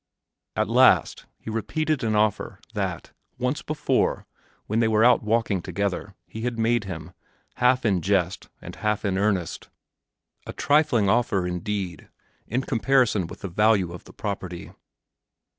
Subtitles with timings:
[0.55, 4.25] At last he repeated an offer that, once before,
[4.65, 7.11] when they were out walking together, he had made him,
[7.57, 9.69] half in jest and half in earnest
[10.47, 12.09] a trifling offer indeed,
[12.47, 14.71] in comparison with the value of the property.